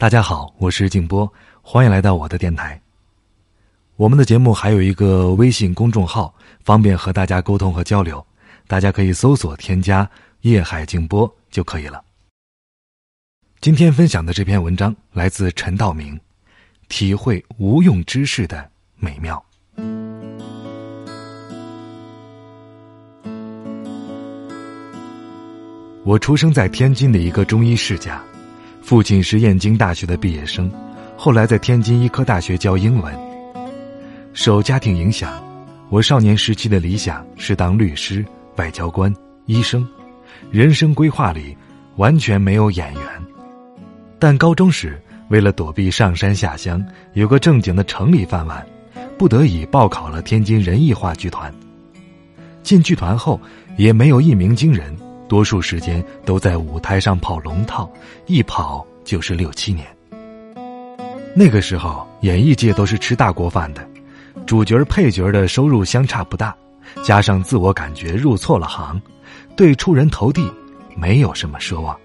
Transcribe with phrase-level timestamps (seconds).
[0.00, 1.28] 大家好，我是静波，
[1.60, 2.80] 欢迎来到我的电台。
[3.96, 6.32] 我们的节目还有一个微信公众号，
[6.62, 8.24] 方便和大家沟通和交流，
[8.68, 10.08] 大家可以搜索添加
[10.42, 12.00] “叶海静波”就可以了。
[13.60, 16.16] 今天分享的这篇文章来自陈道明，
[16.88, 19.44] 体会无用之事的美妙。
[26.04, 28.22] 我出生在天津的一个中医世家，
[28.88, 30.72] 父亲是燕京大学的毕业生，
[31.14, 33.14] 后来在天津医科大学教英文。
[34.32, 35.44] 受家庭影响，
[35.90, 38.24] 我少年时期的理想是当律师、
[38.56, 39.86] 外交官、医生，
[40.50, 41.54] 人生规划里
[41.96, 43.02] 完全没有演员。
[44.18, 44.98] 但高中时，
[45.28, 46.82] 为了躲避上山下乡，
[47.12, 48.66] 有个正经的城里饭碗，
[49.18, 51.52] 不得已报考了天津人艺话剧团。
[52.62, 53.38] 进剧团后，
[53.76, 54.96] 也没有一鸣惊人。
[55.28, 57.88] 多数时间都在舞台上跑龙套，
[58.26, 59.86] 一跑就是六七年。
[61.34, 63.86] 那个时候，演艺界都是吃大锅饭的，
[64.46, 66.56] 主角配角的收入相差不大，
[67.04, 69.00] 加上自我感觉入错了行，
[69.54, 70.52] 对出人头地
[70.96, 71.96] 没有什么奢望。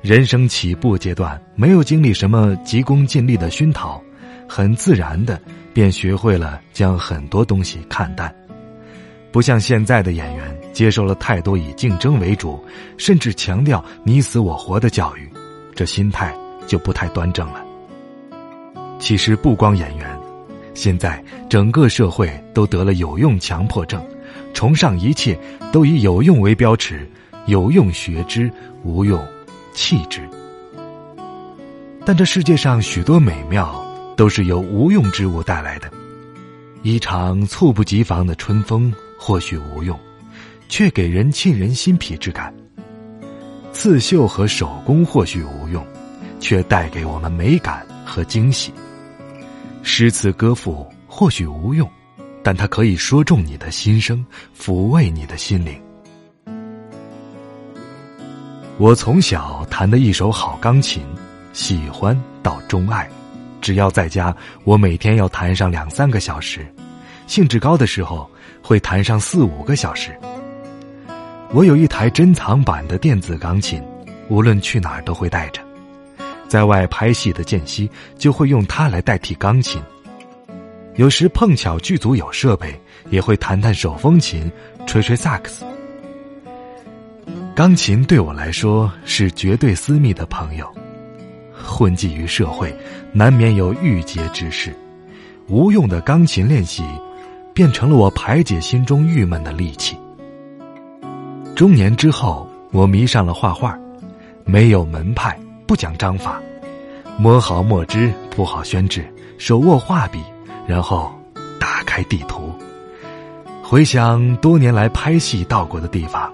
[0.00, 4.02] 人生起步阶段，没有经历什么急功近利的熏陶，
[4.48, 5.40] 很自然的
[5.72, 8.34] 便学会了将很多东西看淡，
[9.30, 10.63] 不像现在的演员。
[10.74, 12.62] 接受了太多以竞争为主，
[12.98, 15.30] 甚至强调你死我活的教育，
[15.74, 17.64] 这心态就不太端正了。
[18.98, 20.20] 其实不光演员，
[20.74, 24.04] 现在整个社会都得了有用强迫症，
[24.52, 25.38] 崇尚一切
[25.72, 27.08] 都以有用为标尺，
[27.46, 28.50] 有用学之，
[28.82, 29.24] 无用
[29.72, 30.20] 弃之。
[32.04, 33.82] 但这世界上许多美妙
[34.16, 35.88] 都是由无用之物带来的，
[36.82, 39.98] 一场猝不及防的春风或许无用。
[40.74, 42.52] 却给人沁人心脾之感。
[43.72, 45.86] 刺绣和手工或许无用，
[46.40, 48.74] 却带给我们美感和惊喜。
[49.84, 51.88] 诗词歌赋或许无用，
[52.42, 54.26] 但它可以说中你的心声，
[54.58, 55.80] 抚慰你的心灵。
[58.76, 61.04] 我从小弹的一手好钢琴，
[61.52, 63.08] 喜欢到钟爱，
[63.60, 66.66] 只要在家，我每天要弹上两三个小时，
[67.28, 68.28] 兴致高的时候
[68.60, 70.10] 会弹上四五个小时。
[71.54, 73.80] 我有一台珍藏版的电子钢琴，
[74.28, 75.62] 无论去哪儿都会带着。
[76.48, 77.88] 在外拍戏的间隙，
[78.18, 79.80] 就会用它来代替钢琴。
[80.96, 82.74] 有时碰巧剧组有设备，
[83.08, 84.50] 也会弹弹手风琴，
[84.84, 85.64] 吹吹萨克斯。
[87.54, 90.68] 钢琴对我来说是绝对私密的朋友。
[91.52, 92.76] 混迹于社会，
[93.12, 94.74] 难免有郁结之事。
[95.46, 96.82] 无用的钢琴练习，
[97.52, 99.96] 变成了我排解心中郁闷的利器。
[101.54, 103.78] 中年之后，我迷上了画画，
[104.44, 105.38] 没有门派，
[105.68, 106.40] 不讲章法，
[107.16, 109.06] 摸好墨汁，铺好宣纸，
[109.38, 110.18] 手握画笔，
[110.66, 111.14] 然后
[111.60, 112.52] 打开地图，
[113.62, 116.32] 回想多年来拍戏到过的地方，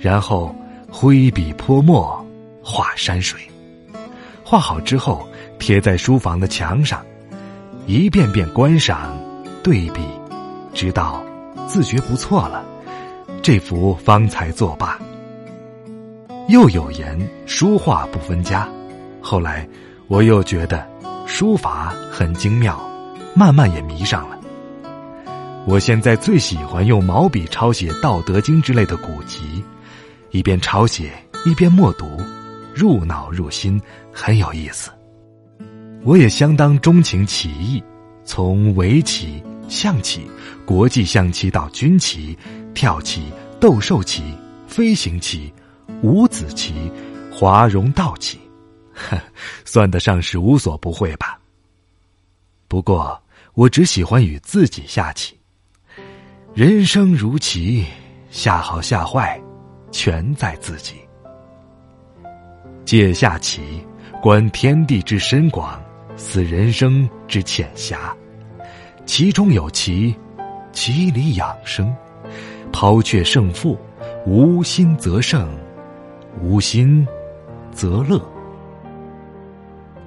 [0.00, 0.52] 然后
[0.90, 2.26] 挥笔泼墨
[2.60, 3.40] 画山水，
[4.42, 5.28] 画好之后
[5.60, 7.06] 贴在书房的墙上，
[7.86, 9.16] 一遍遍观赏
[9.62, 10.02] 对比，
[10.74, 11.22] 直到
[11.68, 12.64] 自觉不错了。
[13.46, 15.00] 这幅方才作罢。
[16.48, 18.68] 又有言书画不分家，
[19.20, 19.64] 后来
[20.08, 20.84] 我又觉得
[21.28, 22.76] 书法很精妙，
[23.36, 24.36] 慢慢也迷上了。
[25.64, 29.62] 我现在最喜欢用毛笔抄写《道德经》之类的古籍，
[30.32, 31.12] 一边抄写
[31.44, 32.20] 一边默读，
[32.74, 33.80] 入脑入心，
[34.12, 34.90] 很有意思。
[36.02, 37.80] 我也相当钟情棋艺，
[38.24, 40.28] 从围棋、象棋、
[40.64, 42.36] 国际象棋到军棋。
[42.76, 44.22] 跳棋、斗兽棋、
[44.68, 45.50] 飞行棋、
[46.02, 46.92] 五子棋、
[47.32, 48.38] 华容道棋，
[49.64, 51.40] 算得上是无所不会吧。
[52.68, 53.18] 不过，
[53.54, 55.34] 我只喜欢与自己下棋。
[56.52, 57.86] 人生如棋，
[58.30, 59.40] 下好下坏，
[59.90, 60.96] 全在自己。
[62.84, 63.62] 借下棋，
[64.22, 65.82] 观天地之深广，
[66.14, 68.14] 思人生之浅狭。
[69.06, 70.14] 棋中有棋，
[70.72, 71.94] 棋里养生。
[72.78, 73.74] 抛却胜负，
[74.26, 75.48] 无心则胜，
[76.42, 77.08] 无心
[77.72, 78.20] 则乐。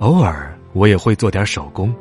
[0.00, 1.94] 偶尔我也会做点手工。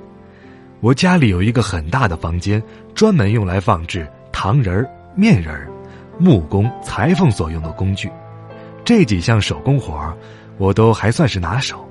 [0.80, 2.60] 我家里有一个很大的房间，
[2.96, 5.70] 专门用来放置糖人儿、面人儿、
[6.18, 8.12] 木工、裁缝所用的工具。
[8.84, 10.18] 这几项手工活儿，
[10.58, 11.88] 我都还算是拿手。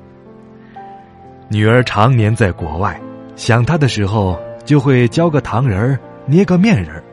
[1.48, 3.00] 女儿常年在国外，
[3.36, 7.04] 想她的时候，就会教个糖人儿，捏个面人儿。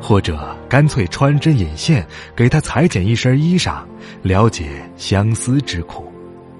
[0.00, 3.82] 或者干脆穿针引线，给他裁剪一身衣裳，
[4.22, 6.12] 了解相思之苦。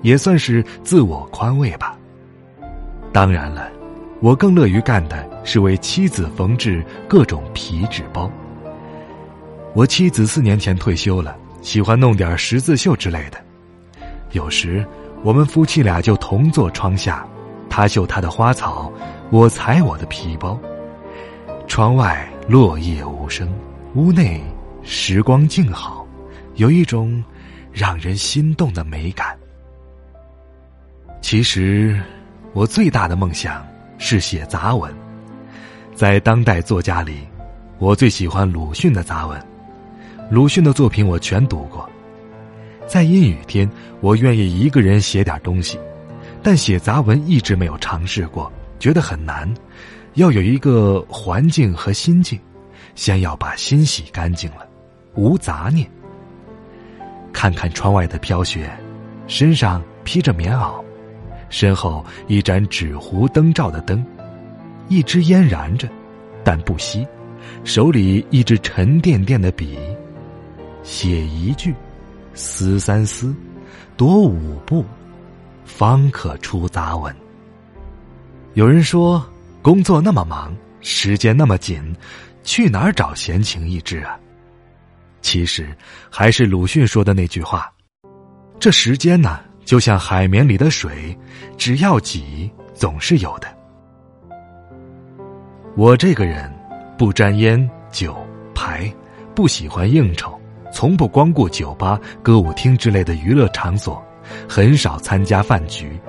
[0.02, 1.96] 也算是自我宽慰吧。
[3.12, 3.68] 当然了，
[4.20, 8.30] 我更乐于干的是为妻子缝制各种皮质包。
[9.74, 13.38] 我妻子四年前退休了，喜欢弄点十字绣之类的。
[14.32, 14.86] 有时
[15.22, 17.26] 我们夫妻俩就同坐窗下，
[17.68, 18.92] 她绣她的花草，
[19.30, 20.58] 我裁我的皮包。
[21.66, 23.52] 窗外落叶无声，
[23.94, 24.40] 屋内
[24.84, 26.06] 时光静好，
[26.54, 27.22] 有一种
[27.72, 29.36] 让人心动的美感。
[31.20, 32.00] 其实，
[32.52, 33.66] 我最大的梦想
[33.98, 34.94] 是写杂文。
[35.92, 37.18] 在当代作家里，
[37.78, 39.42] 我最喜欢鲁迅的杂文。
[40.30, 41.88] 鲁迅的作品我全读过。
[42.86, 43.68] 在阴雨天，
[44.00, 45.80] 我愿意一个人写点东西，
[46.44, 49.52] 但写杂文一直没有尝试过，觉得很难。
[50.16, 52.40] 要有一个环境和心境，
[52.94, 54.66] 先要把心洗干净了，
[55.14, 55.86] 无杂念。
[57.34, 58.70] 看看窗外的飘雪，
[59.26, 60.82] 身上披着棉袄，
[61.50, 64.02] 身后一盏纸糊灯罩的灯，
[64.88, 65.86] 一支烟燃着，
[66.42, 67.06] 但不熄，
[67.62, 69.78] 手里一支沉甸甸的笔，
[70.82, 71.74] 写一句，
[72.32, 73.36] 思三思，
[73.98, 74.82] 踱五步，
[75.66, 77.14] 方可出杂文。
[78.54, 79.22] 有人说。
[79.66, 81.82] 工作那么忙，时间那么紧，
[82.44, 84.16] 去哪儿找闲情逸致啊？
[85.22, 85.76] 其实，
[86.08, 87.68] 还是鲁迅说的那句话：
[88.60, 91.18] 这时间呢，就像海绵里的水，
[91.56, 93.48] 只要挤，总是有的。
[95.76, 96.48] 我这个人
[96.96, 98.16] 不沾烟酒
[98.54, 98.88] 牌，
[99.34, 100.40] 不喜欢应酬，
[100.72, 104.00] 从不光顾酒吧、歌舞厅之类的娱乐场所，
[104.48, 106.00] 很少参加饭局。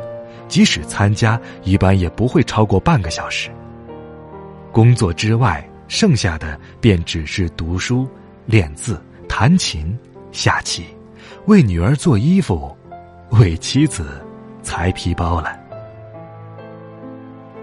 [0.47, 3.49] 即使参加，一般也不会超过半个小时。
[4.71, 8.07] 工作之外，剩下的便只是读书、
[8.45, 9.97] 练字、弹琴、
[10.31, 10.85] 下棋，
[11.45, 12.75] 为女儿做衣服，
[13.31, 14.21] 为妻子
[14.61, 15.57] 裁皮包了。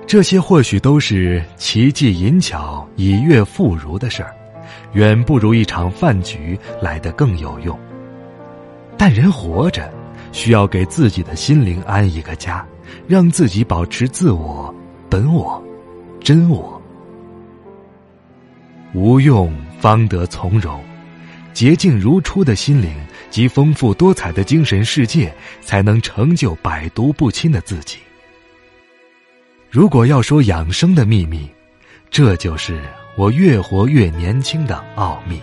[0.07, 4.35] 这些或许都是奇技淫巧、以悦妇孺的事儿，
[4.93, 7.79] 远不如一场饭局来得更有用。
[8.97, 9.93] 但人活着，
[10.31, 12.65] 需要给自己的心灵安一个家。
[13.07, 14.75] 让自己保持自我、
[15.09, 15.63] 本我、
[16.21, 16.81] 真我，
[18.93, 20.83] 无用方得从容，
[21.53, 22.95] 洁净如初的心灵
[23.31, 27.99] 及丰富多彩的精神世界，才能成就百毒不侵的自己。
[29.71, 31.49] 如果要说养生的秘密，
[32.11, 32.81] 这就是
[33.17, 35.41] 我越活越年轻的奥秘。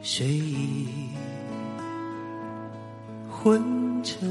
[0.00, 0.88] 睡意
[3.30, 3.62] 昏
[4.02, 4.28] 沉。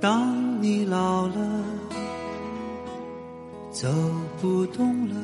[0.00, 1.34] 当你老了，
[3.70, 3.88] 走
[4.40, 5.14] 不动了，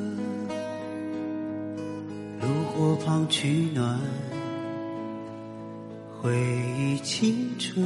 [2.41, 3.99] 炉火旁取暖，
[6.21, 6.37] 回
[6.79, 7.85] 忆青春。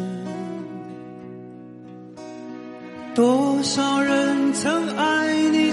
[3.14, 5.72] 多少人曾爱你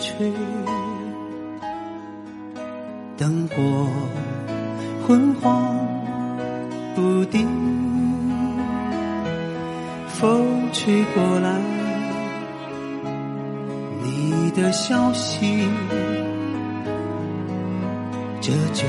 [0.00, 0.32] 眉低垂。
[3.16, 3.86] 灯火
[5.06, 5.76] 昏黄
[6.94, 7.46] 不定，
[10.08, 11.60] 风吹过来，
[14.02, 15.68] 你的消息，
[18.40, 18.84] 这就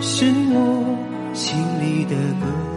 [0.00, 0.96] 是我
[1.34, 2.73] 心里的歌。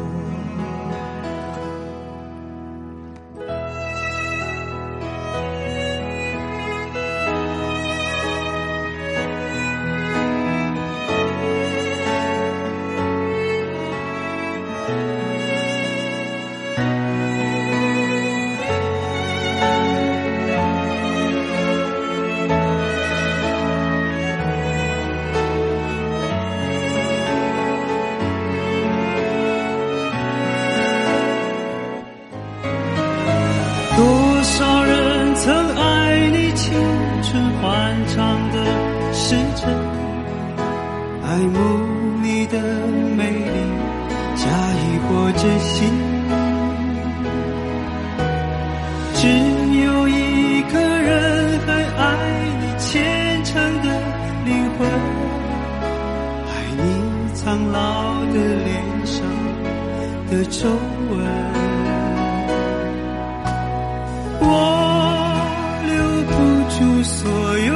[60.30, 60.70] 的皱
[61.10, 61.18] 纹。
[64.40, 64.46] 我
[65.88, 65.96] 留
[66.32, 66.36] 不
[66.76, 67.16] 住所
[67.60, 67.67] 有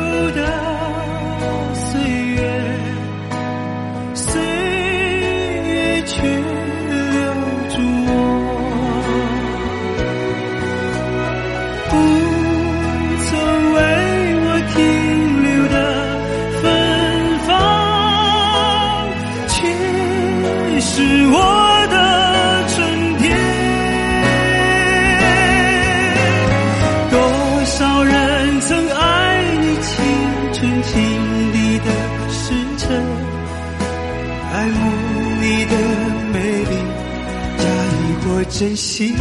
[38.62, 39.15] 意或真心。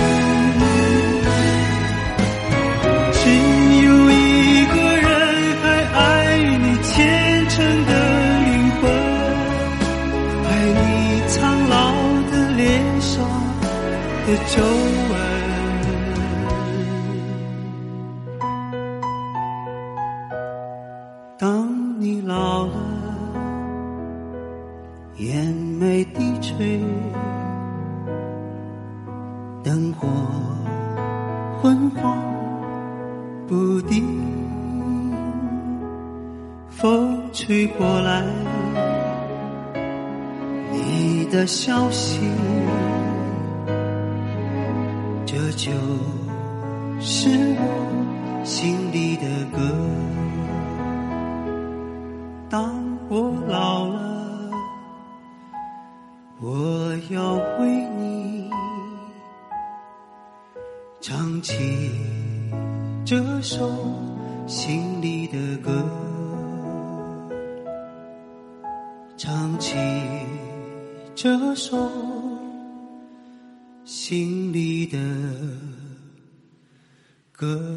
[3.13, 3.21] 只
[3.85, 5.09] 有一个人
[5.63, 5.99] 还爱
[6.59, 6.89] 你虔
[7.49, 7.91] 诚的
[8.45, 8.49] 灵
[8.81, 8.83] 魂，
[10.45, 10.89] 爱你
[11.29, 11.75] 苍老
[12.31, 12.69] 的脸
[13.01, 13.11] 上
[14.27, 14.63] 的皱
[15.11, 15.13] 纹。
[21.39, 22.75] 当你老了，
[25.17, 25.47] 眼
[25.79, 26.79] 眉低垂，
[29.63, 30.09] 灯火
[31.61, 32.17] 昏黄
[33.47, 34.03] 不定，
[36.71, 38.25] 风吹过来，
[40.73, 42.21] 你的消息，
[45.27, 45.71] 这就
[47.01, 49.59] 是我心里的歌。
[63.11, 63.69] 这首
[64.47, 65.85] 心里的歌，
[69.17, 69.75] 唱起
[71.13, 71.77] 这首
[73.85, 74.97] 心里的
[77.33, 77.77] 歌。